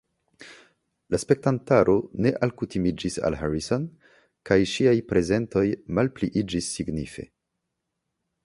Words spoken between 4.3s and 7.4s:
kaj ŝiaj prezentoj malpliiĝis signife.